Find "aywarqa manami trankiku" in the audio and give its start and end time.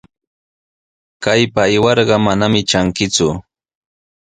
1.67-3.29